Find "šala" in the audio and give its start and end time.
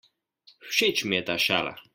1.47-1.75